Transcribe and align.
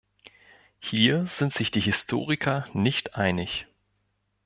Hier 0.79 1.27
sind 1.27 1.53
sich 1.53 1.69
die 1.69 1.79
Historiker 1.79 2.67
nicht 2.73 3.13
einig. 3.17 3.67